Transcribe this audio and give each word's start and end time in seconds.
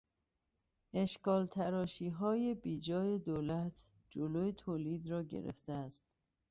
اشکال 0.93 1.45
تراشیهای 1.47 2.53
بیجای 2.55 3.19
دولت 3.19 3.87
جلو 4.09 4.51
تولید 4.51 5.07
را 5.09 5.23
گرفته 5.23 5.73
است. 5.73 6.03